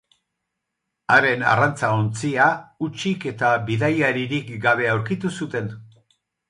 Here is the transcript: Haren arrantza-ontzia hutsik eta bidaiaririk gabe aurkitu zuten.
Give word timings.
Haren 1.15 1.45
arrantza-ontzia 1.49 2.49
hutsik 2.87 3.29
eta 3.35 3.55
bidaiaririk 3.69 4.53
gabe 4.69 4.93
aurkitu 4.97 5.37
zuten. 5.41 5.75